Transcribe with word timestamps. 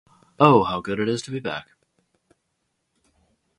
Oh, 0.39 0.63
how 0.63 0.81
good 0.81 0.99
it 0.99 1.07
is 1.07 1.21
to 1.21 1.29
be 1.29 1.39
back! 1.39 1.69